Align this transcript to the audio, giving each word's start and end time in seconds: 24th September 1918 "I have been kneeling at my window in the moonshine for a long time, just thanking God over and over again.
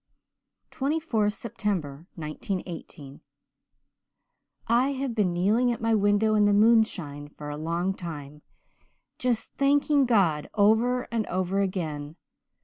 24th 0.71 1.33
September 1.33 2.07
1918 2.15 3.21
"I 4.65 4.93
have 4.93 5.13
been 5.13 5.31
kneeling 5.31 5.71
at 5.71 5.79
my 5.79 5.93
window 5.93 6.33
in 6.33 6.45
the 6.45 6.53
moonshine 6.53 7.27
for 7.29 7.49
a 7.51 7.55
long 7.55 7.93
time, 7.93 8.41
just 9.19 9.53
thanking 9.57 10.07
God 10.07 10.49
over 10.55 11.03
and 11.11 11.27
over 11.27 11.61
again. 11.61 12.15